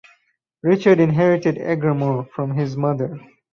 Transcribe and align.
Richard 0.63 0.99
inherited 0.99 1.59
Egremont 1.59 2.31
from 2.33 2.55
his 2.55 2.75
mother. 2.75 3.19